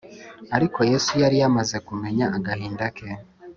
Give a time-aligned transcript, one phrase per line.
[0.55, 3.07] Ariko Yesu yari yamaze kumenya agahinda ke